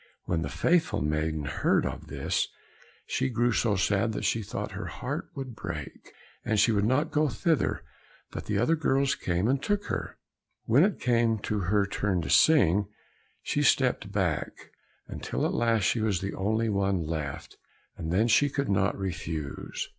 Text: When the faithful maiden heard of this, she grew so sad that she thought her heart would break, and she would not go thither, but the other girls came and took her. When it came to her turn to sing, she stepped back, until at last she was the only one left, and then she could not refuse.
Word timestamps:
When 0.25 0.41
the 0.41 0.49
faithful 0.49 1.03
maiden 1.03 1.45
heard 1.45 1.85
of 1.85 2.07
this, 2.07 2.47
she 3.05 3.29
grew 3.29 3.51
so 3.51 3.75
sad 3.75 4.13
that 4.13 4.25
she 4.25 4.41
thought 4.41 4.71
her 4.71 4.87
heart 4.87 5.29
would 5.35 5.55
break, 5.55 6.11
and 6.43 6.59
she 6.59 6.71
would 6.71 6.85
not 6.85 7.11
go 7.11 7.27
thither, 7.29 7.83
but 8.31 8.45
the 8.47 8.57
other 8.57 8.75
girls 8.75 9.13
came 9.13 9.47
and 9.47 9.61
took 9.61 9.85
her. 9.89 10.17
When 10.65 10.83
it 10.83 10.99
came 10.99 11.37
to 11.43 11.59
her 11.69 11.85
turn 11.85 12.23
to 12.23 12.31
sing, 12.31 12.87
she 13.43 13.61
stepped 13.61 14.11
back, 14.11 14.71
until 15.07 15.45
at 15.45 15.53
last 15.53 15.83
she 15.83 16.01
was 16.01 16.19
the 16.19 16.33
only 16.33 16.67
one 16.69 17.05
left, 17.05 17.57
and 17.95 18.11
then 18.11 18.27
she 18.27 18.49
could 18.49 18.69
not 18.69 18.97
refuse. 18.97 19.87